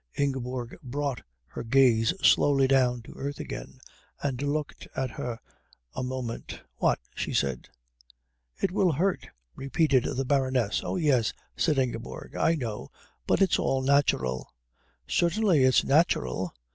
Ingeborg 0.17 0.79
brought 0.81 1.21
her 1.49 1.61
gaze 1.63 2.11
slowly 2.27 2.67
down 2.67 3.03
to 3.03 3.13
earth 3.17 3.39
again, 3.39 3.77
and 4.23 4.41
looked 4.41 4.87
at 4.95 5.11
her 5.11 5.39
a 5.93 6.01
moment. 6.01 6.61
"What?" 6.77 6.97
she 7.13 7.35
said. 7.35 7.69
"It 8.59 8.71
will 8.71 8.93
hurt," 8.93 9.27
repeated 9.55 10.05
the 10.05 10.25
Baroness. 10.25 10.81
"Oh, 10.83 10.95
yes," 10.95 11.33
said 11.55 11.77
Ingeborg. 11.77 12.35
"I 12.35 12.55
know. 12.55 12.89
But 13.27 13.43
it's 13.43 13.59
all 13.59 13.83
natural." 13.83 14.51
"Certainly 15.05 15.63
it 15.65 15.67
is 15.67 15.83
natural. 15.83 16.51